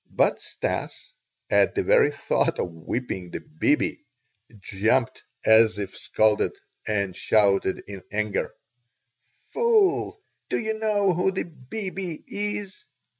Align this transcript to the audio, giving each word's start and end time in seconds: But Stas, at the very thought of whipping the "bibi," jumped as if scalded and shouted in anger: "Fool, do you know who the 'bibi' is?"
But 0.09 0.41
Stas, 0.41 1.13
at 1.51 1.75
the 1.75 1.83
very 1.83 2.09
thought 2.09 2.57
of 2.57 2.71
whipping 2.71 3.29
the 3.29 3.39
"bibi," 3.39 4.03
jumped 4.57 5.21
as 5.45 5.77
if 5.77 5.95
scalded 5.95 6.53
and 6.87 7.15
shouted 7.15 7.83
in 7.87 8.01
anger: 8.11 8.51
"Fool, 9.53 10.19
do 10.49 10.57
you 10.57 10.73
know 10.73 11.13
who 11.13 11.29
the 11.29 11.43
'bibi' 11.43 12.23
is?" 12.25 12.83